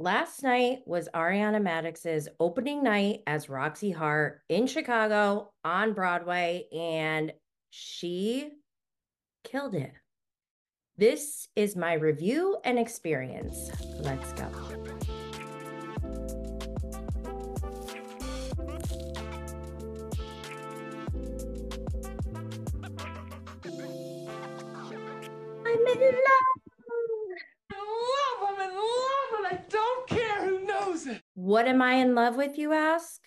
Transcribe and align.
Last 0.00 0.44
night 0.44 0.82
was 0.86 1.08
Ariana 1.12 1.60
Madix's 1.60 2.28
opening 2.38 2.84
night 2.84 3.24
as 3.26 3.48
Roxie 3.48 3.90
Hart 3.90 4.42
in 4.48 4.68
Chicago 4.68 5.50
on 5.64 5.92
Broadway, 5.92 6.66
and 6.72 7.32
she 7.70 8.52
killed 9.42 9.74
it. 9.74 9.90
This 10.98 11.48
is 11.56 11.74
my 11.74 11.94
review 11.94 12.58
and 12.62 12.78
experience. 12.78 13.72
Let's 13.96 14.32
go. 14.34 14.46
I'm 25.66 25.86
in 25.86 26.14
love 27.72 28.50
him 28.50 28.60
and 28.60 28.74
love 28.74 29.30
him. 29.32 29.46
I 29.46 29.57
don't 29.68 30.08
care 30.08 30.46
who 30.46 30.64
knows 30.64 31.06
it. 31.06 31.22
What 31.34 31.66
am 31.66 31.82
I 31.82 31.94
in 31.94 32.14
love 32.14 32.36
with, 32.36 32.58
you 32.58 32.72
ask? 32.72 33.20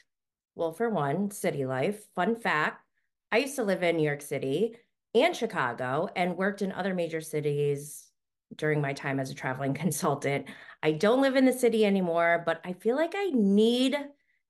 Well, 0.56 0.74
for 0.74 0.90
one, 0.90 1.32
city 1.32 1.66
life. 1.66 2.04
Fun 2.16 2.36
fact 2.36 2.84
I 3.32 3.38
used 3.38 3.56
to 3.56 3.64
live 3.64 3.84
in 3.84 3.98
New 3.98 4.04
York 4.04 4.22
City 4.22 4.76
and 5.16 5.36
Chicago 5.36 6.10
and 6.16 6.38
worked 6.38 6.62
in 6.62 6.72
other 6.72 6.94
major 6.94 7.22
cities 7.22 8.08
during 8.56 8.82
my 8.82 8.94
time 8.94 9.20
as 9.20 9.30
a 9.30 9.36
traveling 9.36 9.74
consultant. 9.86 10.48
I 10.84 10.92
don't 10.92 11.22
live 11.22 11.36
in 11.36 11.46
the 11.46 11.54
city 11.54 11.86
anymore, 11.86 12.44
but 12.46 12.62
I 12.66 12.74
feel 12.74 12.96
like 12.96 13.14
I 13.16 13.30
need 13.34 13.98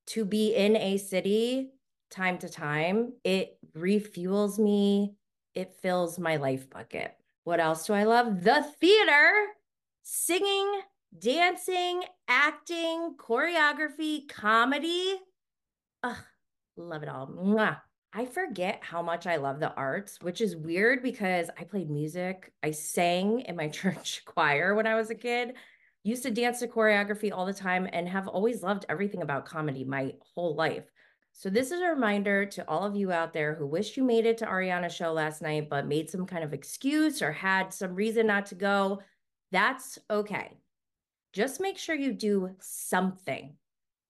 to 0.08 0.26
be 0.26 0.56
in 0.56 0.76
a 0.76 0.98
city 0.98 1.70
time 2.10 2.38
to 2.40 2.50
time. 2.50 3.14
It 3.24 3.58
refuels 3.78 4.60
me, 4.60 5.14
it 5.54 5.76
fills 5.82 6.20
my 6.20 6.38
life 6.38 6.70
bucket. 6.70 7.16
What 7.44 7.60
else 7.60 7.86
do 7.86 7.94
I 7.94 8.04
love? 8.04 8.44
The 8.44 8.66
theater, 8.80 9.48
singing, 10.04 10.82
dancing, 11.18 12.04
acting, 12.28 13.16
choreography, 13.18 14.28
comedy. 14.28 15.16
Ugh, 16.04 16.18
love 16.78 17.04
it 17.04 17.10
all. 17.10 17.28
Mwah. 17.28 17.78
I 18.14 18.26
forget 18.26 18.80
how 18.82 19.02
much 19.02 19.26
I 19.26 19.38
love 19.38 19.62
the 19.62 19.74
arts, 19.74 20.18
which 20.22 20.42
is 20.42 20.58
weird 20.58 21.02
because 21.02 21.50
I 21.58 21.64
played 21.64 21.90
music. 21.90 22.52
I 22.62 22.72
sang 22.72 23.42
in 23.42 23.56
my 23.56 23.68
church 23.70 24.24
choir 24.26 24.76
when 24.76 24.86
I 24.88 24.96
was 24.96 25.10
a 25.10 25.16
kid, 25.16 25.54
used 26.04 26.24
to 26.24 26.32
dance 26.32 26.60
to 26.60 26.68
choreography 26.68 27.32
all 27.32 27.46
the 27.46 27.54
time, 27.54 27.88
and 27.94 28.10
have 28.10 28.28
always 28.28 28.64
loved 28.64 28.86
everything 28.90 29.22
about 29.22 29.46
comedy 29.46 29.86
my 29.86 30.14
whole 30.36 30.56
life. 30.56 30.84
So, 31.34 31.50
this 31.50 31.72
is 31.72 31.80
a 31.80 31.88
reminder 31.88 32.46
to 32.48 32.68
all 32.68 32.84
of 32.84 32.98
you 32.98 33.14
out 33.14 33.32
there 33.32 33.56
who 33.56 33.66
wish 33.66 33.96
you 33.96 34.04
made 34.04 34.26
it 34.26 34.38
to 34.40 34.46
Ariana's 34.46 34.94
show 34.94 35.14
last 35.14 35.42
night, 35.42 35.70
but 35.70 35.88
made 35.88 36.10
some 36.10 36.26
kind 36.26 36.44
of 36.44 36.54
excuse 36.54 37.22
or 37.22 37.32
had 37.32 37.74
some 37.74 37.96
reason 37.96 38.28
not 38.28 38.48
to 38.48 38.56
go. 38.56 39.00
That's 39.54 39.98
okay. 40.10 40.61
Just 41.34 41.62
make 41.62 41.78
sure 41.78 41.96
you 41.96 42.14
do 42.14 42.56
something 42.60 43.56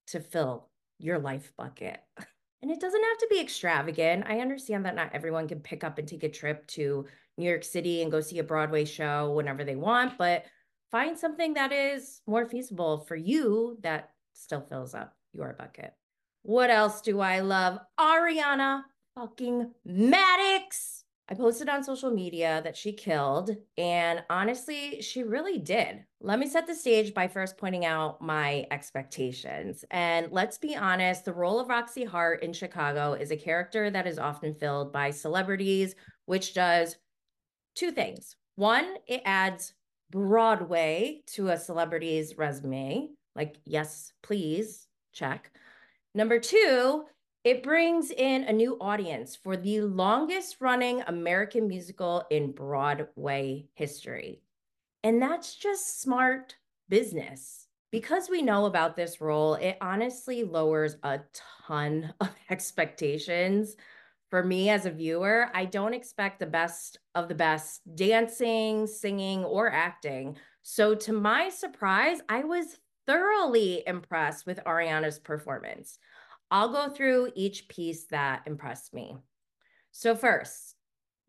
to 0.07 0.19
fill 0.19 0.69
your 0.97 1.19
life 1.19 1.53
bucket. 1.57 1.99
And 2.63 2.69
it 2.69 2.79
doesn't 2.79 3.03
have 3.03 3.17
to 3.17 3.27
be 3.27 3.39
extravagant. 3.39 4.25
I 4.27 4.39
understand 4.39 4.85
that 4.85 4.93
not 4.93 5.09
everyone 5.13 5.47
can 5.47 5.61
pick 5.61 5.83
up 5.83 5.97
and 5.97 6.07
take 6.07 6.21
a 6.21 6.29
trip 6.29 6.67
to 6.67 7.07
New 7.37 7.49
York 7.49 7.63
City 7.63 8.03
and 8.03 8.11
go 8.11 8.21
see 8.21 8.37
a 8.37 8.43
Broadway 8.43 8.85
show 8.85 9.31
whenever 9.31 9.63
they 9.63 9.75
want, 9.75 10.15
but 10.19 10.45
find 10.91 11.17
something 11.17 11.55
that 11.55 11.71
is 11.71 12.21
more 12.27 12.45
feasible 12.45 12.99
for 12.99 13.15
you 13.15 13.79
that 13.81 14.11
still 14.33 14.61
fills 14.61 14.93
up 14.93 15.15
your 15.33 15.55
bucket. 15.57 15.95
What 16.43 16.69
else 16.69 17.01
do 17.01 17.19
I 17.19 17.39
love? 17.39 17.79
Ariana 17.99 18.83
fucking 19.15 19.71
Madix. 19.87 21.01
I 21.29 21.33
posted 21.33 21.67
on 21.67 21.83
social 21.83 22.11
media 22.11 22.61
that 22.63 22.77
she 22.77 22.93
killed, 22.93 23.55
and 23.77 24.23
honestly, 24.29 25.01
she 25.01 25.23
really 25.23 25.57
did. 25.57 26.05
Let 26.23 26.37
me 26.37 26.47
set 26.47 26.67
the 26.67 26.75
stage 26.75 27.15
by 27.15 27.27
first 27.27 27.57
pointing 27.57 27.83
out 27.83 28.21
my 28.21 28.67
expectations. 28.69 29.83
And 29.89 30.27
let's 30.31 30.59
be 30.59 30.75
honest, 30.75 31.25
the 31.25 31.33
role 31.33 31.59
of 31.59 31.67
Roxie 31.67 32.05
Hart 32.05 32.43
in 32.43 32.53
Chicago 32.53 33.13
is 33.13 33.31
a 33.31 33.35
character 33.35 33.89
that 33.89 34.05
is 34.05 34.19
often 34.19 34.53
filled 34.53 34.93
by 34.93 35.09
celebrities, 35.09 35.95
which 36.25 36.53
does 36.53 36.95
two 37.73 37.91
things. 37.91 38.35
One, 38.55 38.97
it 39.07 39.23
adds 39.25 39.73
Broadway 40.11 41.23
to 41.33 41.49
a 41.49 41.57
celebrity's 41.57 42.37
resume, 42.37 43.09
like, 43.35 43.57
yes, 43.65 44.13
please, 44.21 44.85
check. 45.13 45.51
Number 46.13 46.39
two, 46.39 47.05
it 47.43 47.63
brings 47.63 48.11
in 48.11 48.43
a 48.43 48.53
new 48.53 48.77
audience 48.79 49.35
for 49.35 49.57
the 49.57 49.81
longest 49.81 50.57
running 50.59 51.01
American 51.07 51.67
musical 51.67 52.25
in 52.29 52.51
Broadway 52.51 53.65
history. 53.73 54.43
And 55.03 55.21
that's 55.21 55.55
just 55.55 56.01
smart 56.01 56.55
business. 56.89 57.67
Because 57.91 58.29
we 58.29 58.41
know 58.41 58.65
about 58.65 58.95
this 58.95 59.19
role, 59.19 59.55
it 59.55 59.77
honestly 59.81 60.43
lowers 60.43 60.95
a 61.03 61.19
ton 61.67 62.13
of 62.21 62.29
expectations. 62.49 63.75
For 64.29 64.43
me 64.43 64.69
as 64.69 64.85
a 64.85 64.91
viewer, 64.91 65.49
I 65.53 65.65
don't 65.65 65.93
expect 65.93 66.39
the 66.39 66.45
best 66.45 66.99
of 67.15 67.27
the 67.27 67.35
best 67.35 67.81
dancing, 67.95 68.87
singing, 68.87 69.43
or 69.43 69.69
acting. 69.69 70.37
So, 70.61 70.95
to 70.95 71.11
my 71.11 71.49
surprise, 71.49 72.21
I 72.29 72.45
was 72.45 72.77
thoroughly 73.05 73.83
impressed 73.85 74.45
with 74.45 74.63
Ariana's 74.65 75.19
performance. 75.19 75.97
I'll 76.49 76.69
go 76.69 76.89
through 76.89 77.31
each 77.35 77.67
piece 77.67 78.05
that 78.05 78.43
impressed 78.45 78.93
me. 78.93 79.17
So, 79.91 80.15
first, 80.15 80.75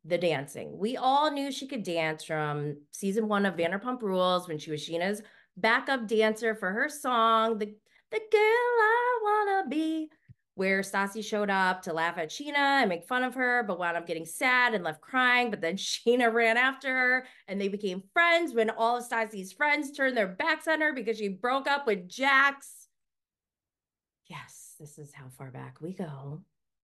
the 0.04 0.18
dancing. 0.18 0.78
We 0.78 0.96
all 0.96 1.30
knew 1.30 1.52
she 1.52 1.66
could 1.66 1.82
dance 1.82 2.24
from 2.24 2.76
season 2.90 3.28
one 3.28 3.46
of 3.46 3.56
Vanderpump 3.56 4.02
Rules 4.02 4.48
when 4.48 4.58
she 4.58 4.70
was 4.70 4.86
Scheana's 4.86 5.22
backup 5.56 6.08
dancer 6.08 6.54
for 6.54 6.70
her 6.70 6.88
song, 6.88 7.58
The, 7.58 7.74
the 8.10 8.20
Girl 8.30 8.40
I 8.40 9.18
Wanna 9.22 9.68
Be, 9.68 10.10
where 10.54 10.80
Stassi 10.80 11.24
showed 11.24 11.50
up 11.50 11.82
to 11.82 11.92
laugh 11.92 12.18
at 12.18 12.30
Scheana 12.30 12.80
and 12.80 12.88
make 12.88 13.04
fun 13.04 13.22
of 13.22 13.34
her, 13.34 13.62
but 13.62 13.78
wound 13.78 13.96
up 13.96 14.06
getting 14.06 14.26
sad 14.26 14.74
and 14.74 14.82
left 14.84 15.00
crying. 15.00 15.50
But 15.50 15.60
then 15.60 15.76
Scheana 15.76 16.32
ran 16.32 16.56
after 16.56 16.88
her 16.88 17.26
and 17.48 17.60
they 17.60 17.68
became 17.68 18.02
friends 18.12 18.54
when 18.54 18.70
all 18.70 18.98
of 18.98 19.04
Stassi's 19.04 19.52
friends 19.52 19.92
turned 19.92 20.16
their 20.16 20.28
backs 20.28 20.66
on 20.66 20.80
her 20.80 20.92
because 20.92 21.18
she 21.18 21.28
broke 21.28 21.68
up 21.68 21.86
with 21.86 22.08
Jax. 22.08 22.88
Yes 24.26 24.62
this 24.82 24.98
is 24.98 25.14
how 25.14 25.28
far 25.38 25.52
back 25.52 25.80
we 25.80 25.92
go. 25.92 26.42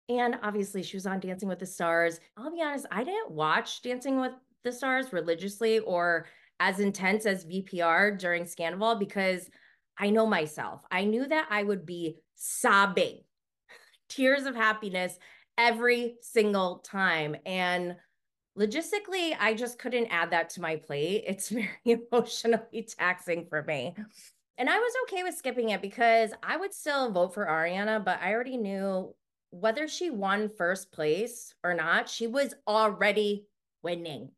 And 0.09 0.39
obviously, 0.43 0.83
she 0.83 0.97
was 0.97 1.07
on 1.07 1.21
Dancing 1.21 1.49
with 1.49 1.59
the 1.59 1.67
Stars. 1.67 2.21
I'll 2.37 2.51
be 2.51 2.63
honest, 2.63 2.87
I 2.91 3.05
didn't 3.05 3.31
watch 3.31 3.83
Dancing 3.83 4.21
with 4.21 4.33
the 4.65 4.73
Stars 4.73 5.13
religiously 5.13 5.81
or 5.81 6.27
as 6.61 6.81
intense 6.81 7.27
as 7.27 7.45
VPR 7.45 8.19
during 8.19 8.45
Scandoval 8.45 8.99
because 8.99 9.49
I 9.99 10.11
know 10.11 10.27
myself. 10.27 10.83
I 10.91 11.05
knew 11.05 11.27
that 11.27 11.47
I 11.51 11.63
would 11.63 11.85
be 11.85 12.19
sobbing, 12.35 13.21
tears 14.09 14.47
of 14.47 14.55
happiness 14.55 15.19
every 15.57 16.17
single 16.23 16.79
time. 16.79 17.37
And 17.45 17.97
logistically, 18.59 19.37
I 19.39 19.55
just 19.55 19.79
couldn't 19.79 20.07
add 20.07 20.31
that 20.31 20.51
to 20.51 20.61
my 20.61 20.77
plate. 20.77 21.25
It's 21.29 21.49
very 21.51 21.69
emotionally 21.85 22.89
taxing 22.99 23.47
for 23.49 23.63
me. 23.63 23.95
And 24.57 24.69
I 24.69 24.79
was 24.79 24.93
okay 25.05 25.23
with 25.23 25.37
skipping 25.37 25.69
it 25.71 25.83
because 25.83 26.33
I 26.43 26.57
would 26.57 26.75
still 26.75 27.13
vote 27.13 27.35
for 27.35 27.47
Ariana, 27.47 28.05
but 28.05 28.21
I 28.21 28.33
already 28.33 28.57
knew 28.57 29.15
whether 29.51 29.89
she 29.89 30.11
won 30.11 30.51
first 30.57 30.93
place 30.93 31.55
or 31.65 31.75
not, 31.75 32.09
she 32.09 32.27
was 32.27 32.55
already 32.67 33.47
winning. 33.83 34.31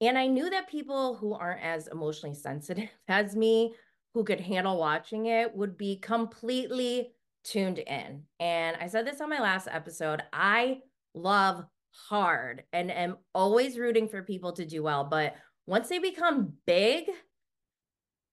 And 0.00 0.16
I 0.16 0.26
knew 0.26 0.48
that 0.48 0.68
people 0.68 1.14
who 1.14 1.34
aren't 1.34 1.62
as 1.62 1.86
emotionally 1.86 2.34
sensitive 2.34 2.88
as 3.08 3.36
me, 3.36 3.74
who 4.14 4.24
could 4.24 4.40
handle 4.40 4.78
watching 4.78 5.26
it, 5.26 5.54
would 5.54 5.76
be 5.76 5.96
completely 5.96 7.12
tuned 7.44 7.78
in. 7.78 8.22
And 8.38 8.76
I 8.80 8.88
said 8.88 9.06
this 9.06 9.20
on 9.20 9.30
my 9.30 9.40
last 9.40 9.68
episode 9.70 10.22
I 10.32 10.78
love 11.14 11.64
hard 11.92 12.64
and 12.72 12.90
am 12.90 13.16
always 13.34 13.78
rooting 13.78 14.08
for 14.08 14.22
people 14.22 14.52
to 14.52 14.64
do 14.64 14.82
well. 14.82 15.04
But 15.04 15.34
once 15.66 15.88
they 15.88 15.98
become 15.98 16.54
big, 16.66 17.04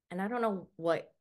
and 0.09 0.21
I 0.21 0.27
don't 0.27 0.41
know 0.41 0.67
what 0.77 1.11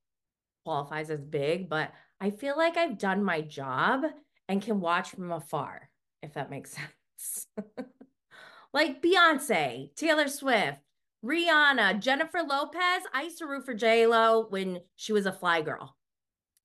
qualifies 0.66 1.10
as 1.10 1.22
big, 1.22 1.68
but 1.68 1.92
I 2.20 2.30
feel 2.30 2.56
like 2.56 2.76
I've 2.76 2.98
done 2.98 3.22
my 3.22 3.40
job 3.40 4.02
and 4.48 4.60
can 4.60 4.80
watch 4.80 5.10
from 5.10 5.30
afar, 5.30 5.88
if 6.24 6.34
that 6.34 6.50
makes 6.50 6.72
sense. 7.18 7.46
like 8.72 9.00
Beyonce, 9.00 9.94
Taylor 9.94 10.26
Swift, 10.26 10.78
Rihanna, 11.24 12.00
Jennifer 12.00 12.40
Lopez. 12.42 13.04
I 13.14 13.22
used 13.22 13.38
to 13.38 13.46
root 13.46 13.64
for 13.64 13.74
J 13.74 14.08
Lo 14.08 14.46
when 14.50 14.80
she 14.96 15.12
was 15.12 15.24
a 15.24 15.32
fly 15.32 15.62
girl 15.62 15.96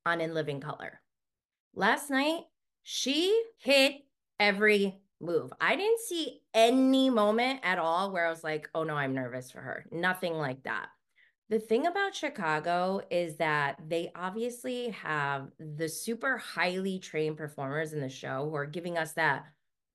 on 0.03 0.19
In 0.19 0.33
Living 0.33 0.61
Color. 0.61 0.99
Last 1.75 2.09
night, 2.09 2.41
she 2.81 3.39
hit 3.59 3.97
every 4.39 4.99
move. 5.21 5.53
I 5.61 5.75
didn't 5.75 5.99
see 5.99 6.41
any 6.55 7.11
moment 7.11 7.59
at 7.61 7.77
all 7.77 8.11
where 8.11 8.25
I 8.25 8.31
was 8.31 8.43
like, 8.43 8.67
oh 8.73 8.83
no, 8.83 8.95
I'm 8.95 9.13
nervous 9.13 9.51
for 9.51 9.59
her. 9.61 9.85
Nothing 9.91 10.33
like 10.33 10.63
that. 10.63 10.87
The 11.51 11.59
thing 11.59 11.85
about 11.85 12.15
Chicago 12.15 13.01
is 13.11 13.35
that 13.35 13.75
they 13.85 14.09
obviously 14.15 14.91
have 14.91 15.51
the 15.59 15.89
super 15.89 16.37
highly 16.37 16.97
trained 16.97 17.35
performers 17.35 17.91
in 17.91 17.99
the 17.99 18.07
show 18.07 18.49
who 18.49 18.55
are 18.55 18.65
giving 18.65 18.97
us 18.97 19.11
that 19.13 19.43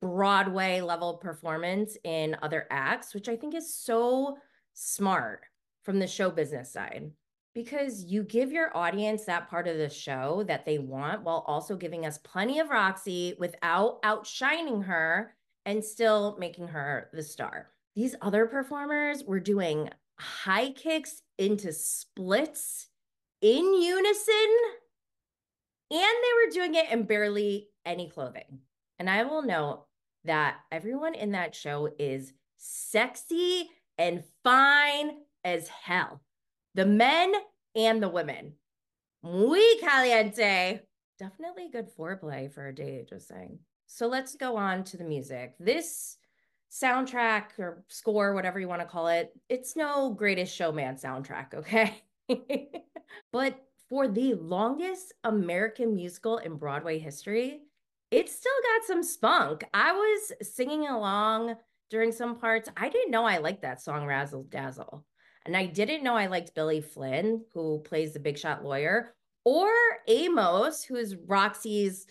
Broadway 0.02 0.82
level 0.82 1.14
performance 1.14 1.96
in 2.04 2.36
other 2.42 2.66
acts, 2.70 3.14
which 3.14 3.26
I 3.26 3.36
think 3.36 3.54
is 3.54 3.72
so 3.72 4.36
smart 4.74 5.46
from 5.82 5.98
the 5.98 6.06
show 6.06 6.30
business 6.30 6.70
side. 6.70 7.10
because 7.56 8.04
you 8.04 8.22
give 8.22 8.52
your 8.52 8.76
audience 8.76 9.24
that 9.24 9.48
part 9.48 9.66
of 9.66 9.78
the 9.78 9.88
show 9.88 10.44
that 10.46 10.66
they 10.66 10.76
want 10.78 11.22
while 11.22 11.42
also 11.46 11.74
giving 11.74 12.04
us 12.04 12.18
plenty 12.18 12.58
of 12.58 12.68
Roxie 12.68 13.34
without 13.38 13.98
outshining 14.04 14.82
her 14.82 15.34
and 15.64 15.82
still 15.82 16.36
making 16.38 16.68
her 16.68 17.08
the 17.14 17.22
star. 17.22 17.68
These 17.94 18.14
other 18.20 18.44
performers 18.44 19.24
were 19.24 19.40
doing 19.40 19.88
high 20.18 20.72
kicks 20.72 21.22
into 21.38 21.72
splits 21.72 22.88
in 23.40 23.74
unison, 23.74 24.48
and 25.90 26.00
they 26.00 26.00
were 26.00 26.52
doing 26.52 26.74
it 26.74 26.90
in 26.90 27.04
barely 27.04 27.68
any 27.84 28.08
clothing. 28.08 28.60
And 28.98 29.08
I 29.08 29.24
will 29.24 29.42
note 29.42 29.84
that 30.24 30.56
everyone 30.72 31.14
in 31.14 31.32
that 31.32 31.54
show 31.54 31.90
is 31.98 32.32
sexy 32.56 33.68
and 33.98 34.24
fine 34.42 35.10
as 35.44 35.68
hell. 35.68 36.22
The 36.74 36.86
men 36.86 37.32
and 37.74 38.02
the 38.02 38.08
women. 38.08 38.54
Muy 39.22 39.78
caliente. 39.80 40.80
Definitely 41.18 41.70
good 41.70 41.88
foreplay 41.96 42.52
for 42.52 42.66
a 42.66 42.74
date, 42.74 43.08
just 43.08 43.28
saying. 43.28 43.58
So 43.86 44.08
let's 44.08 44.34
go 44.34 44.56
on 44.56 44.84
to 44.84 44.96
the 44.96 45.04
music. 45.04 45.54
This 45.58 46.16
soundtrack 46.82 47.58
or 47.58 47.84
score, 47.88 48.34
whatever 48.34 48.60
you 48.60 48.68
want 48.68 48.80
to 48.80 48.86
call 48.86 49.08
it, 49.08 49.32
it's 49.48 49.76
no 49.76 50.10
greatest 50.10 50.54
showman 50.54 50.96
soundtrack, 50.96 51.54
okay? 51.54 52.02
but 53.32 53.64
for 53.88 54.08
the 54.08 54.34
longest 54.34 55.14
American 55.24 55.94
musical 55.94 56.38
in 56.38 56.56
Broadway 56.56 56.98
history, 56.98 57.60
it 58.10 58.28
still 58.28 58.52
got 58.62 58.86
some 58.86 59.02
spunk. 59.02 59.64
I 59.72 59.92
was 59.92 60.32
singing 60.54 60.86
along 60.88 61.56
during 61.90 62.12
some 62.12 62.36
parts. 62.36 62.68
I 62.76 62.88
didn't 62.88 63.10
know 63.10 63.24
I 63.24 63.38
liked 63.38 63.62
that 63.62 63.80
song, 63.80 64.06
Razzle 64.06 64.44
Dazzle. 64.44 65.04
And 65.44 65.56
I 65.56 65.66
didn't 65.66 66.02
know 66.02 66.16
I 66.16 66.26
liked 66.26 66.54
Billy 66.54 66.80
Flynn, 66.80 67.44
who 67.54 67.80
plays 67.80 68.12
the 68.12 68.18
big 68.18 68.36
shot 68.36 68.64
lawyer, 68.64 69.14
or 69.44 69.70
Amos, 70.08 70.82
who's 70.82 71.14
Roxie's 71.14 72.06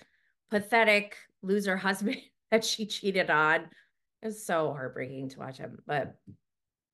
pathetic 0.50 1.18
loser 1.42 1.76
husband 1.76 2.18
that 2.52 2.64
she 2.64 2.86
cheated 2.86 3.30
on. 3.30 3.68
It's 4.26 4.44
so 4.44 4.74
heartbreaking 4.74 5.30
to 5.30 5.40
watch 5.40 5.58
him. 5.58 5.78
But 5.86 6.16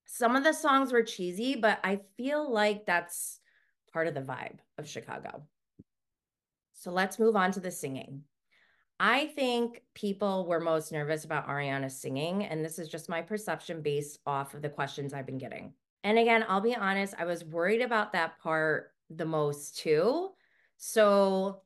some 0.06 0.36
of 0.36 0.44
the 0.44 0.51
songs 0.51 0.92
were 0.92 1.01
cheesy, 1.01 1.56
but 1.56 1.80
I 1.81 2.01
feel 2.18 2.51
like 2.51 2.86
that's 2.86 3.39
part 3.94 4.07
of 4.07 4.13
the 4.13 4.22
vibe 4.22 4.60
of 4.78 4.88
Chicago. 4.88 5.44
So 6.74 6.92
let's 6.92 7.19
move 7.19 7.38
on 7.38 7.54
to 7.54 7.62
the 7.62 7.72
singing. 7.72 8.24
I 9.00 9.28
think 9.28 9.81
people 9.95 10.45
were 10.45 10.60
most 10.60 10.92
nervous 10.92 11.24
about 11.24 11.48
Ariana 11.48 11.89
singing, 11.89 12.44
and 12.44 12.66
this 12.66 12.78
is 12.78 12.89
just 12.89 13.07
my 13.07 13.22
perception 13.22 13.81
based 13.81 14.19
off 14.25 14.54
of 14.54 14.62
the 14.62 14.69
questions 14.69 15.13
I've 15.13 15.25
been 15.25 15.38
getting. 15.38 15.74
And 16.04 16.19
again, 16.19 16.44
I'll 16.50 16.60
be 16.60 16.75
honest, 16.75 17.16
I 17.18 17.24
was 17.24 17.45
worried 17.45 17.81
about 17.81 18.12
that 18.12 18.39
part 18.39 18.92
the 19.10 19.25
most 19.25 19.78
too. 19.78 20.31
So 20.75 21.62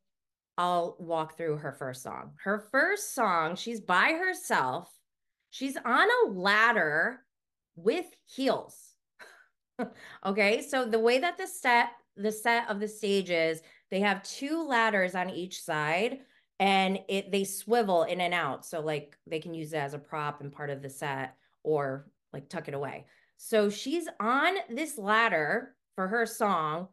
I'll 0.59 0.95
walk 0.99 1.37
through 1.37 1.57
her 1.57 1.71
first 1.71 2.03
song. 2.03 2.33
Her 2.43 2.59
first 2.71 3.15
song, 3.15 3.55
she's 3.55 3.81
by 3.81 4.13
herself. 4.13 4.94
She's 5.55 5.77
on 5.77 6.07
a 6.09 6.31
ladder 6.31 7.21
with 7.77 8.07
heels. 8.25 8.75
okay, 10.25 10.61
so 10.61 10.83
the 10.85 10.99
way 10.99 11.19
that 11.19 11.37
the 11.37 11.47
set 11.47 11.91
the 12.17 12.33
set 12.33 12.69
of 12.69 12.81
the 12.81 12.89
stages, 12.89 13.61
they 13.89 14.01
have 14.01 14.21
two 14.23 14.67
ladders 14.67 15.15
on 15.15 15.29
each 15.29 15.61
side 15.61 16.19
and 16.59 16.99
it 17.07 17.31
they 17.31 17.45
swivel 17.45 18.03
in 18.03 18.19
and 18.19 18.33
out 18.33 18.65
so 18.65 18.81
like 18.81 19.17
they 19.27 19.39
can 19.39 19.53
use 19.53 19.71
it 19.71 19.77
as 19.77 19.93
a 19.93 19.97
prop 19.97 20.41
and 20.41 20.51
part 20.51 20.69
of 20.69 20.81
the 20.81 20.89
set 20.89 21.37
or 21.63 22.05
like 22.33 22.49
tuck 22.49 22.67
it 22.67 22.73
away. 22.73 23.05
So 23.37 23.69
she's 23.69 24.09
on 24.19 24.55
this 24.69 24.97
ladder 24.97 25.73
for 25.95 26.09
her 26.09 26.25
song 26.25 26.89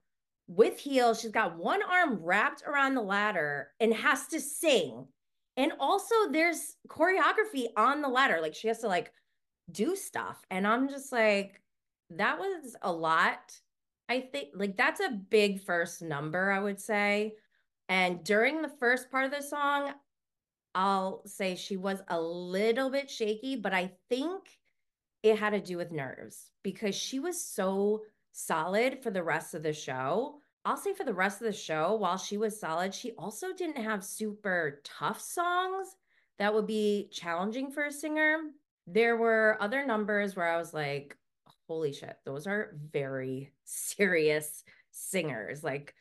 with 0.47 0.79
heels. 0.79 1.21
She's 1.21 1.33
got 1.33 1.59
one 1.59 1.83
arm 1.83 2.21
wrapped 2.23 2.63
around 2.65 2.95
the 2.95 3.03
ladder 3.03 3.71
and 3.81 3.93
has 3.93 4.29
to 4.29 4.41
sing. 4.41 5.09
And 5.57 5.73
also 5.79 6.15
there's 6.31 6.77
choreography 6.89 7.67
on 7.77 8.01
the 8.01 8.09
ladder. 8.09 8.39
Like 8.41 8.55
she 8.55 8.69
has 8.69 8.81
to 8.81 8.89
like 8.89 9.13
do 9.71 9.97
stuff. 9.97 10.43
And 10.51 10.67
I'm 10.67 10.89
just 10.89 11.13
like, 11.13 11.61
that 12.11 12.39
was 12.39 12.77
a 12.83 12.93
lot. 12.93 13.59
I 14.09 14.21
think 14.21 14.49
like 14.55 14.77
that's 14.77 15.01
a 15.01 15.11
big 15.31 15.63
first 15.63 16.03
number, 16.03 16.51
I 16.51 16.61
would 16.61 16.81
say. 16.81 17.35
And 17.89 18.25
during 18.25 18.63
the 18.63 18.73
first 18.81 19.11
part 19.11 19.27
of 19.27 19.31
the 19.31 19.43
song, 19.43 19.93
I'll 20.75 21.23
say 21.27 21.57
she 21.57 21.77
was 21.77 22.01
a 22.09 22.21
little 22.21 22.89
bit 22.89 23.11
shaky, 23.11 23.57
but 23.57 23.75
I 23.75 23.93
think 24.09 24.43
it 25.23 25.39
had 25.39 25.51
to 25.51 25.61
do 25.61 25.77
with 25.77 25.93
nerves 25.93 26.51
because 26.63 26.95
she 26.95 27.21
was 27.21 27.43
so 27.43 28.03
solid 28.33 29.03
for 29.03 29.11
the 29.11 29.23
rest 29.23 29.55
of 29.55 29.63
the 29.63 29.73
show. 29.73 30.41
I'll 30.65 30.77
say 30.77 30.95
for 30.95 31.05
the 31.05 31.15
rest 31.15 31.41
of 31.41 31.47
the 31.47 31.53
show, 31.53 31.97
while 31.97 32.17
she 32.17 32.37
was 32.37 32.59
solid, 32.59 32.95
she 32.95 33.13
also 33.13 33.53
didn't 33.53 33.83
have 33.83 34.05
super 34.05 34.81
tough 34.85 35.21
songs 35.21 35.97
that 36.39 36.55
would 36.55 36.67
be 36.67 37.09
challenging 37.11 37.71
for 37.71 37.85
a 37.85 37.93
singer. 37.93 38.39
There 38.87 39.17
were 39.17 39.57
other 39.61 39.85
numbers 39.85 40.37
where 40.37 40.49
I 40.49 40.57
was 40.57 40.73
like, 40.73 41.17
holy 41.67 41.93
shit, 41.93 42.17
those 42.25 42.47
are 42.47 42.77
very 42.93 43.53
serious 43.65 44.65
singers. 44.93 45.65
Like 45.65 45.95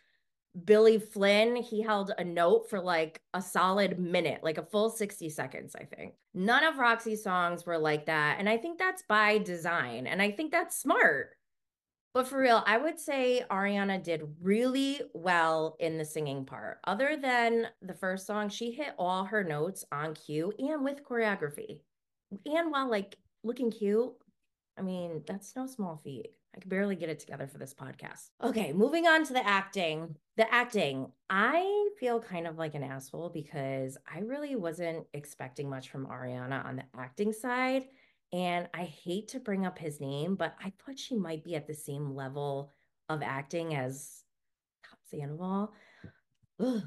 Billy 0.66 1.00
Flynn, 1.00 1.56
he 1.56 1.82
held 1.82 2.12
a 2.18 2.24
note 2.24 2.70
for 2.70 2.80
like 2.80 3.22
a 3.34 3.42
solid 3.42 4.00
minute, 4.00 4.44
like 4.44 4.58
a 4.58 4.66
full 4.66 4.90
60 4.90 5.30
seconds, 5.30 5.76
I 5.76 5.86
think. 5.86 6.14
None 6.34 6.64
of 6.64 6.78
Roxie's 6.78 7.24
songs 7.24 7.66
were 7.66 7.78
like 7.78 8.06
that. 8.08 8.38
And 8.40 8.50
I 8.50 8.58
think 8.58 8.78
that's 8.78 9.04
by 9.04 9.38
design. 9.38 10.08
And 10.08 10.22
I 10.22 10.32
think 10.32 10.52
that's 10.52 10.78
smart. 10.78 11.32
But 12.14 12.28
for 12.28 12.40
real, 12.40 12.62
I 12.66 12.78
would 12.78 13.00
say 13.00 13.44
Ariana 13.50 14.04
did 14.04 14.24
really 14.42 15.02
well 15.14 15.78
in 15.80 15.98
the 15.98 16.04
singing 16.04 16.46
part. 16.46 16.80
Other 16.84 17.16
than 17.16 17.68
the 17.82 17.94
first 17.94 18.28
song, 18.28 18.50
she 18.50 18.72
hit 18.72 18.94
all 19.00 19.24
her 19.26 19.44
notes 19.44 19.86
on 19.92 20.14
cue 20.16 20.52
and 20.60 20.84
with 20.84 21.06
choreography. 21.06 21.80
And 22.46 22.72
while 22.72 22.90
like 22.90 23.16
looking 23.44 23.72
cute, 23.72 24.12
I 24.78 24.82
mean, 24.82 25.24
that's 25.26 25.56
no 25.56 25.68
small 25.68 26.02
feat. 26.04 26.30
I 26.56 26.60
could 26.60 26.70
barely 26.70 26.98
get 26.98 27.10
it 27.10 27.20
together 27.20 27.48
for 27.48 27.58
this 27.58 27.74
podcast. 27.74 28.30
Okay, 28.44 28.74
moving 28.74 29.08
on 29.08 29.24
to 29.26 29.34
the 29.34 29.46
acting. 29.46 30.16
The 30.36 30.54
acting, 30.54 31.12
I 31.30 31.90
feel 31.98 32.20
kind 32.20 32.46
of 32.46 32.58
like 32.58 32.76
an 32.76 32.84
asshole 32.84 33.30
because 33.30 33.98
I 34.14 34.20
really 34.20 34.56
wasn't 34.58 35.06
expecting 35.14 35.70
much 35.70 35.90
from 35.90 36.08
Ariana 36.08 36.66
on 36.66 36.76
the 36.78 36.84
acting 36.98 37.32
side. 37.32 37.86
And 38.34 38.70
I 38.74 38.84
hate 38.84 39.30
to 39.30 39.40
bring 39.40 39.66
up 39.66 39.78
his 39.78 40.00
name, 40.00 40.36
but 40.36 40.56
I 40.64 40.72
thought 40.72 40.98
she 40.98 41.16
might 41.16 41.44
be 41.44 41.56
at 41.56 41.68
the 41.68 41.74
same 41.74 42.16
level 42.16 42.72
of 43.10 43.22
acting 43.22 43.76
as 43.76 44.24
Tom 44.86 44.98
Sandoval. 45.10 45.74
Ugh. 46.60 46.84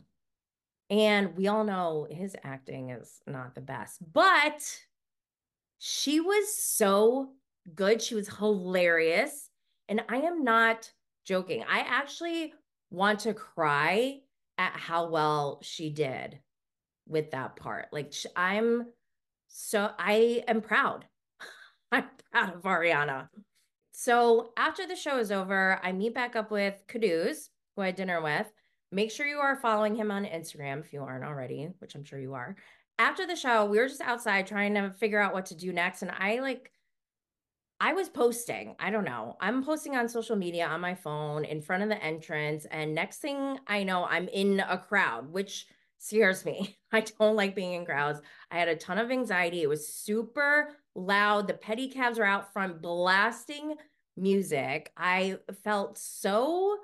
And 0.90 1.36
we 1.36 1.48
all 1.48 1.64
know 1.64 2.06
his 2.10 2.36
acting 2.44 2.90
is 2.90 3.20
not 3.26 3.54
the 3.54 3.60
best, 3.60 3.98
but 4.12 4.62
she 5.78 6.20
was 6.20 6.54
so 6.54 7.32
good. 7.74 8.00
She 8.00 8.14
was 8.14 8.28
hilarious. 8.28 9.50
And 9.88 10.02
I 10.08 10.18
am 10.18 10.44
not 10.44 10.90
joking. 11.24 11.64
I 11.68 11.80
actually 11.80 12.54
want 12.90 13.20
to 13.20 13.34
cry 13.34 14.20
at 14.56 14.72
how 14.72 15.10
well 15.10 15.58
she 15.62 15.90
did 15.90 16.38
with 17.06 17.32
that 17.32 17.56
part. 17.56 17.88
Like 17.92 18.14
I'm 18.36 18.86
so 19.48 19.90
I 19.98 20.44
am 20.48 20.60
proud. 20.60 21.06
I'm 21.94 22.04
proud 22.32 22.54
of 22.54 22.62
Ariana. 22.62 23.28
So 23.92 24.52
after 24.56 24.86
the 24.86 24.96
show 24.96 25.18
is 25.18 25.30
over, 25.30 25.78
I 25.82 25.92
meet 25.92 26.14
back 26.14 26.34
up 26.34 26.50
with 26.50 26.74
Caduce, 26.88 27.50
who 27.76 27.82
I 27.82 27.86
had 27.86 27.96
dinner 27.96 28.20
with. 28.20 28.50
Make 28.90 29.10
sure 29.10 29.26
you 29.26 29.38
are 29.38 29.56
following 29.56 29.94
him 29.94 30.10
on 30.10 30.24
Instagram 30.24 30.80
if 30.80 30.92
you 30.92 31.02
aren't 31.02 31.24
already, 31.24 31.68
which 31.78 31.94
I'm 31.94 32.04
sure 32.04 32.18
you 32.18 32.34
are. 32.34 32.56
After 32.98 33.26
the 33.26 33.36
show, 33.36 33.64
we 33.64 33.78
were 33.78 33.88
just 33.88 34.00
outside 34.00 34.46
trying 34.46 34.74
to 34.74 34.90
figure 34.98 35.20
out 35.20 35.34
what 35.34 35.46
to 35.46 35.56
do 35.56 35.72
next. 35.72 36.02
And 36.02 36.10
I 36.10 36.40
like 36.40 36.70
I 37.80 37.92
was 37.92 38.08
posting, 38.08 38.76
I 38.78 38.90
don't 38.90 39.04
know. 39.04 39.36
I'm 39.40 39.64
posting 39.64 39.96
on 39.96 40.08
social 40.08 40.36
media 40.36 40.66
on 40.66 40.80
my 40.80 40.94
phone 40.94 41.44
in 41.44 41.60
front 41.60 41.82
of 41.82 41.88
the 41.88 42.02
entrance. 42.02 42.66
And 42.70 42.94
next 42.94 43.18
thing 43.18 43.58
I 43.66 43.82
know, 43.82 44.04
I'm 44.04 44.28
in 44.28 44.60
a 44.60 44.78
crowd, 44.78 45.32
which 45.32 45.66
scares 45.98 46.44
me. 46.44 46.76
I 46.92 47.00
don't 47.00 47.36
like 47.36 47.54
being 47.54 47.74
in 47.74 47.84
crowds. 47.84 48.20
I 48.50 48.58
had 48.58 48.68
a 48.68 48.76
ton 48.76 48.98
of 48.98 49.10
anxiety. 49.10 49.62
It 49.62 49.68
was 49.68 49.88
super 49.88 50.70
loud. 50.94 51.48
The 51.48 51.54
pedicabs 51.54 52.18
are 52.18 52.24
out 52.24 52.52
front 52.52 52.80
blasting 52.80 53.76
music. 54.16 54.92
I 54.96 55.38
felt 55.62 55.98
so 55.98 56.76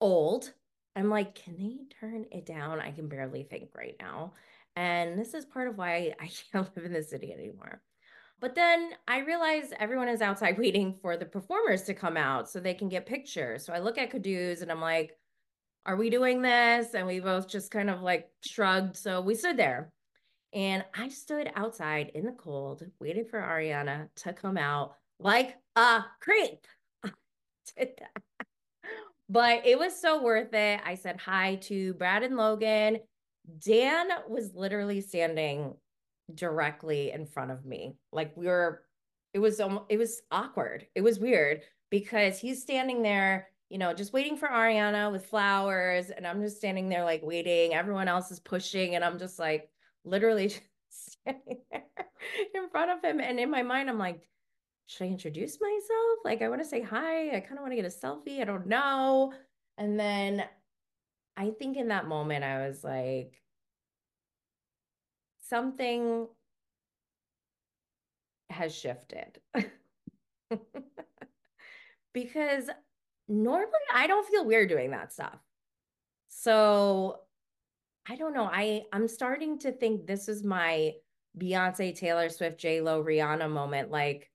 old. 0.00 0.52
I'm 0.96 1.10
like, 1.10 1.34
can 1.34 1.56
they 1.56 1.78
turn 2.00 2.26
it 2.32 2.46
down? 2.46 2.80
I 2.80 2.90
can 2.90 3.08
barely 3.08 3.44
think 3.44 3.70
right 3.76 3.96
now. 4.00 4.32
And 4.76 5.18
this 5.18 5.34
is 5.34 5.44
part 5.44 5.68
of 5.68 5.78
why 5.78 6.14
I 6.20 6.30
can't 6.52 6.74
live 6.76 6.84
in 6.84 6.92
the 6.92 7.02
city 7.02 7.32
anymore. 7.32 7.82
But 8.40 8.54
then 8.54 8.92
I 9.06 9.18
realize 9.18 9.72
everyone 9.78 10.08
is 10.08 10.22
outside 10.22 10.58
waiting 10.58 10.94
for 11.00 11.16
the 11.16 11.26
performers 11.26 11.82
to 11.82 11.94
come 11.94 12.16
out 12.16 12.48
so 12.48 12.58
they 12.58 12.74
can 12.74 12.88
get 12.88 13.06
pictures. 13.06 13.64
So 13.64 13.72
I 13.72 13.78
look 13.78 13.98
at 13.98 14.10
Caduce 14.10 14.62
and 14.62 14.70
I'm 14.70 14.80
like, 14.80 15.16
are 15.86 15.96
we 15.96 16.10
doing 16.10 16.42
this? 16.42 16.94
And 16.94 17.06
we 17.06 17.20
both 17.20 17.48
just 17.48 17.70
kind 17.70 17.90
of 17.90 18.02
like 18.02 18.28
shrugged. 18.44 18.96
So 18.96 19.20
we 19.20 19.34
stood 19.34 19.56
there. 19.56 19.92
And 20.52 20.84
I 20.94 21.08
stood 21.08 21.50
outside 21.54 22.10
in 22.14 22.24
the 22.24 22.32
cold, 22.32 22.84
waiting 22.98 23.24
for 23.24 23.40
Ariana 23.40 24.08
to 24.16 24.32
come 24.32 24.56
out 24.56 24.96
like 25.20 25.56
a 25.76 26.04
creep. 26.20 26.66
did 27.76 27.90
that. 27.98 28.46
but 29.28 29.64
it 29.64 29.78
was 29.78 30.00
so 30.00 30.22
worth 30.22 30.52
it. 30.52 30.80
I 30.84 30.96
said 30.96 31.20
hi 31.20 31.56
to 31.62 31.94
Brad 31.94 32.22
and 32.22 32.36
Logan. 32.36 32.98
Dan 33.64 34.08
was 34.28 34.54
literally 34.54 35.00
standing 35.00 35.74
directly 36.34 37.12
in 37.12 37.26
front 37.26 37.50
of 37.50 37.64
me. 37.64 37.94
Like 38.12 38.36
we 38.36 38.46
were, 38.46 38.82
it 39.32 39.38
was 39.38 39.60
it 39.88 39.98
was 39.98 40.22
awkward. 40.32 40.86
It 40.96 41.02
was 41.02 41.20
weird 41.20 41.62
because 41.90 42.40
he's 42.40 42.62
standing 42.62 43.02
there, 43.02 43.48
you 43.68 43.78
know, 43.78 43.94
just 43.94 44.12
waiting 44.12 44.36
for 44.36 44.48
Ariana 44.48 45.12
with 45.12 45.26
flowers, 45.26 46.10
and 46.10 46.26
I'm 46.26 46.40
just 46.40 46.56
standing 46.56 46.88
there 46.88 47.04
like 47.04 47.22
waiting. 47.22 47.74
Everyone 47.74 48.08
else 48.08 48.32
is 48.32 48.40
pushing, 48.40 48.96
and 48.96 49.04
I'm 49.04 49.18
just 49.18 49.38
like 49.38 49.70
literally 50.04 50.48
just 50.48 50.62
standing 51.12 51.58
there 51.70 51.84
in 52.54 52.68
front 52.70 52.90
of 52.90 53.04
him. 53.04 53.20
And 53.20 53.38
in 53.38 53.50
my 53.50 53.62
mind, 53.62 53.88
I'm 53.88 53.98
like, 53.98 54.26
should 54.86 55.04
I 55.04 55.08
introduce 55.08 55.58
myself? 55.60 56.18
Like, 56.24 56.42
I 56.42 56.48
want 56.48 56.62
to 56.62 56.68
say 56.68 56.82
hi. 56.82 57.36
I 57.36 57.40
kind 57.40 57.58
of 57.58 57.60
want 57.60 57.72
to 57.72 57.76
get 57.76 57.84
a 57.84 57.88
selfie. 57.88 58.40
I 58.40 58.44
don't 58.44 58.66
know. 58.66 59.32
And 59.78 59.98
then 59.98 60.44
I 61.36 61.50
think 61.50 61.76
in 61.76 61.88
that 61.88 62.06
moment, 62.08 62.44
I 62.44 62.66
was 62.66 62.82
like, 62.82 63.40
something 65.48 66.26
has 68.50 68.74
shifted. 68.74 69.38
because 72.12 72.68
normally 73.28 73.70
I 73.94 74.06
don't 74.06 74.26
feel 74.28 74.44
weird 74.44 74.68
doing 74.68 74.90
that 74.90 75.12
stuff. 75.12 75.38
So 76.28 77.20
I 78.10 78.16
don't 78.16 78.34
know. 78.34 78.50
I 78.52 78.82
I'm 78.92 79.06
starting 79.06 79.56
to 79.60 79.70
think 79.70 80.04
this 80.06 80.28
is 80.28 80.42
my 80.42 80.94
Beyonce, 81.38 81.94
Taylor 81.94 82.28
Swift, 82.28 82.58
J 82.58 82.80
Lo, 82.80 83.04
Rihanna 83.04 83.48
moment. 83.48 83.92
Like, 83.92 84.28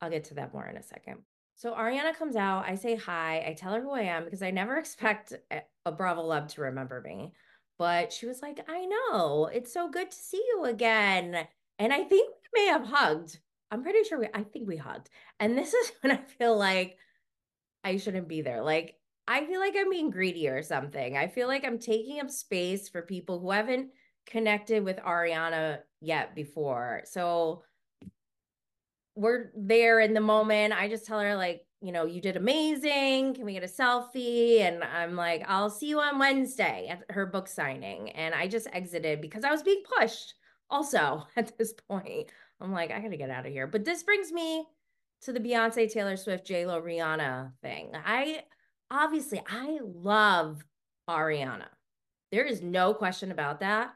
I'll 0.00 0.10
get 0.10 0.24
to 0.24 0.34
that 0.34 0.52
more 0.52 0.66
in 0.66 0.76
a 0.76 0.82
second. 0.82 1.18
So 1.54 1.72
Ariana 1.72 2.16
comes 2.16 2.34
out. 2.34 2.64
I 2.66 2.74
say 2.74 2.96
hi. 2.96 3.44
I 3.46 3.54
tell 3.56 3.74
her 3.74 3.80
who 3.80 3.92
I 3.92 4.02
am 4.02 4.24
because 4.24 4.42
I 4.42 4.50
never 4.50 4.76
expect 4.78 5.34
a 5.84 5.92
Bravo 5.92 6.22
Love 6.22 6.48
to 6.48 6.62
remember 6.62 7.00
me. 7.00 7.32
But 7.78 8.12
she 8.12 8.26
was 8.26 8.42
like, 8.42 8.66
I 8.68 8.86
know. 8.86 9.46
It's 9.46 9.72
so 9.72 9.88
good 9.88 10.10
to 10.10 10.16
see 10.16 10.42
you 10.48 10.64
again. 10.64 11.46
And 11.78 11.92
I 11.92 12.02
think 12.02 12.34
we 12.54 12.64
may 12.64 12.66
have 12.72 12.86
hugged. 12.86 13.38
I'm 13.70 13.84
pretty 13.84 14.02
sure 14.02 14.18
we, 14.18 14.26
I 14.34 14.42
think 14.42 14.66
we 14.66 14.78
hugged. 14.78 15.10
And 15.38 15.56
this 15.56 15.74
is 15.74 15.92
when 16.00 16.10
I 16.10 16.20
feel 16.38 16.58
like 16.58 16.96
I 17.84 17.98
shouldn't 17.98 18.26
be 18.26 18.42
there. 18.42 18.62
Like, 18.62 18.96
I 19.28 19.44
feel 19.44 19.60
like 19.60 19.74
I'm 19.76 19.90
being 19.90 20.10
greedy 20.10 20.48
or 20.48 20.62
something. 20.62 21.16
I 21.16 21.28
feel 21.28 21.48
like 21.48 21.64
I'm 21.64 21.78
taking 21.78 22.20
up 22.20 22.30
space 22.30 22.88
for 22.88 23.02
people 23.02 23.40
who 23.40 23.50
haven't 23.50 23.90
connected 24.26 24.84
with 24.84 24.98
Ariana 24.98 25.78
yet 26.00 26.34
before. 26.34 27.02
So 27.04 27.62
we're 29.14 29.50
there 29.56 30.00
in 30.00 30.14
the 30.14 30.20
moment. 30.20 30.74
I 30.74 30.88
just 30.88 31.06
tell 31.06 31.20
her, 31.20 31.34
like, 31.36 31.62
you 31.80 31.90
know, 31.92 32.04
you 32.04 32.20
did 32.20 32.36
amazing. 32.36 33.34
Can 33.34 33.44
we 33.44 33.54
get 33.54 33.64
a 33.64 33.66
selfie? 33.66 34.60
And 34.60 34.84
I'm 34.84 35.16
like, 35.16 35.44
I'll 35.48 35.70
see 35.70 35.88
you 35.88 36.00
on 36.00 36.18
Wednesday 36.18 36.88
at 36.88 37.02
her 37.10 37.26
book 37.26 37.48
signing. 37.48 38.10
And 38.10 38.34
I 38.34 38.46
just 38.46 38.68
exited 38.72 39.20
because 39.20 39.44
I 39.44 39.50
was 39.50 39.62
being 39.62 39.82
pushed 39.98 40.34
also 40.70 41.26
at 41.36 41.56
this 41.58 41.72
point. 41.88 42.30
I'm 42.60 42.72
like, 42.72 42.90
I 42.90 43.00
gotta 43.00 43.16
get 43.16 43.30
out 43.30 43.46
of 43.46 43.52
here. 43.52 43.66
But 43.66 43.84
this 43.84 44.02
brings 44.02 44.32
me 44.32 44.66
to 45.22 45.32
the 45.32 45.40
Beyonce, 45.40 45.90
Taylor 45.90 46.16
Swift, 46.16 46.46
J 46.46 46.66
Lo, 46.66 46.80
Rihanna 46.80 47.52
thing. 47.62 47.92
I 47.94 48.42
obviously 48.90 49.42
I 49.48 49.78
love 49.82 50.64
Ariana. 51.08 51.68
There 52.32 52.44
is 52.44 52.62
no 52.62 52.94
question 52.94 53.30
about 53.30 53.60
that. 53.60 53.94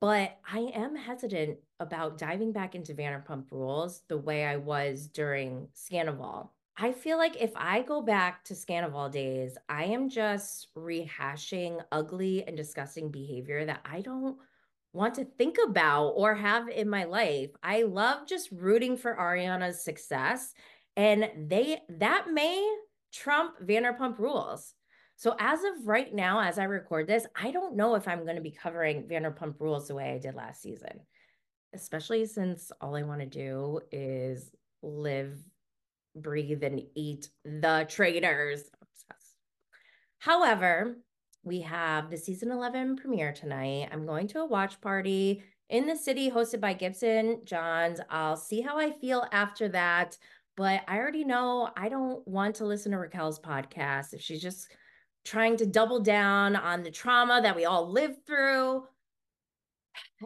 But 0.00 0.36
I 0.52 0.58
am 0.74 0.96
hesitant 0.96 1.58
about 1.78 2.18
diving 2.18 2.50
back 2.50 2.74
into 2.74 2.92
Vanderpump 2.92 3.44
Rules 3.52 4.02
the 4.08 4.18
way 4.18 4.44
I 4.44 4.56
was 4.56 5.06
during 5.06 5.68
Scandoval. 5.76 6.48
I 6.76 6.90
feel 6.90 7.18
like 7.18 7.40
if 7.40 7.52
I 7.54 7.82
go 7.82 8.02
back 8.02 8.42
to 8.46 8.54
Scandoval 8.54 9.12
days, 9.12 9.56
I 9.68 9.84
am 9.84 10.08
just 10.08 10.74
rehashing 10.74 11.84
ugly 11.92 12.44
and 12.48 12.56
disgusting 12.56 13.12
behavior 13.12 13.64
that 13.64 13.80
I 13.84 14.00
don't 14.00 14.38
want 14.92 15.14
to 15.14 15.24
think 15.24 15.56
about 15.64 16.08
or 16.16 16.34
have 16.34 16.68
in 16.68 16.88
my 16.88 17.04
life. 17.04 17.50
I 17.62 17.82
love 17.82 18.26
just 18.26 18.50
rooting 18.50 18.96
for 18.96 19.14
Ariana's 19.14 19.84
success 19.84 20.52
and 20.96 21.30
they 21.48 21.80
that 21.88 22.26
may 22.30 22.76
trump 23.12 23.54
Vanderpump 23.62 24.18
Rules. 24.18 24.74
So 25.16 25.36
as 25.38 25.60
of 25.60 25.86
right 25.86 26.12
now, 26.12 26.40
as 26.40 26.58
I 26.58 26.64
record 26.64 27.06
this, 27.06 27.26
I 27.40 27.50
don't 27.50 27.76
know 27.76 27.94
if 27.94 28.08
I'm 28.08 28.24
going 28.24 28.36
to 28.36 28.42
be 28.42 28.50
covering 28.50 29.04
Vanderpump 29.04 29.54
Rules 29.60 29.88
the 29.88 29.94
way 29.94 30.12
I 30.12 30.18
did 30.18 30.34
last 30.34 30.62
season, 30.62 31.00
especially 31.74 32.26
since 32.26 32.72
all 32.80 32.96
I 32.96 33.02
want 33.02 33.20
to 33.20 33.26
do 33.26 33.80
is 33.92 34.50
live, 34.82 35.38
breathe, 36.16 36.64
and 36.64 36.82
eat 36.96 37.28
the 37.44 37.86
traitors. 37.88 38.64
However, 40.18 40.96
we 41.44 41.60
have 41.62 42.10
the 42.10 42.16
season 42.16 42.52
11 42.52 42.96
premiere 42.96 43.32
tonight. 43.32 43.88
I'm 43.92 44.06
going 44.06 44.28
to 44.28 44.40
a 44.40 44.46
watch 44.46 44.80
party 44.80 45.42
in 45.68 45.86
the 45.86 45.96
city 45.96 46.30
hosted 46.30 46.60
by 46.60 46.74
Gibson 46.74 47.40
Johns. 47.44 47.98
I'll 48.08 48.36
see 48.36 48.60
how 48.60 48.78
I 48.78 48.92
feel 48.92 49.26
after 49.32 49.68
that. 49.70 50.16
But 50.56 50.82
I 50.86 50.98
already 50.98 51.24
know 51.24 51.70
I 51.76 51.88
don't 51.88 52.26
want 52.28 52.56
to 52.56 52.66
listen 52.66 52.92
to 52.92 52.98
Raquel's 52.98 53.40
podcast 53.40 54.12
if 54.12 54.20
she's 54.20 54.42
just 54.42 54.68
trying 55.24 55.56
to 55.56 55.66
double 55.66 56.00
down 56.00 56.56
on 56.56 56.82
the 56.82 56.90
trauma 56.90 57.40
that 57.42 57.56
we 57.56 57.64
all 57.64 57.90
lived 57.90 58.26
through. 58.26 58.84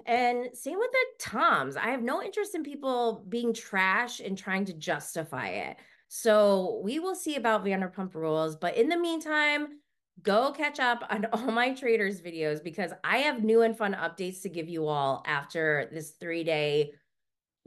And 0.04 0.49
same 0.54 0.78
with 0.78 0.90
the 0.90 1.25
Toms. 1.25 1.76
I 1.76 1.88
have 1.88 2.02
no 2.02 2.23
interest 2.23 2.54
in 2.54 2.62
people 2.62 3.25
being 3.28 3.52
trash 3.52 4.21
and 4.21 4.37
trying 4.37 4.64
to 4.66 4.75
justify 4.75 5.49
it. 5.49 5.76
So 6.09 6.80
we 6.85 6.99
will 6.99 7.14
see 7.14 7.37
about 7.37 7.64
Vanderpump 7.64 8.14
Rules. 8.14 8.56
But 8.56 8.76
in 8.76 8.88
the 8.88 8.99
meantime, 8.99 9.80
go 10.23 10.52
catch 10.52 10.80
up 10.80 11.04
on 11.11 11.25
all 11.33 11.50
my 11.50 11.75
traitors 11.75 12.21
videos 12.21 12.62
because 12.62 12.92
I 13.04 13.18
have 13.18 13.42
new 13.42 13.62
and 13.62 13.76
fun 13.76 13.95
updates 13.95 14.42
to 14.42 14.49
give 14.49 14.68
you 14.68 14.87
all 14.87 15.23
after 15.26 15.88
this 15.92 16.12
three 16.12 16.45
day 16.45 16.92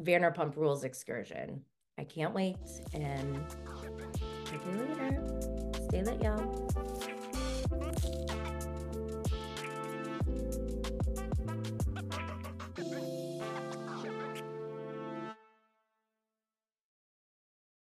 Vanderpump 0.02 0.56
Rules 0.56 0.84
excursion. 0.84 1.64
I 2.00 2.06
can't 2.06 2.34
wait 2.34 2.56
and 2.94 3.46
to 4.16 4.56
you 4.72 4.86
later. 4.88 5.22
Stay 5.90 6.02
lit, 6.02 6.24
y'all. 6.24 6.49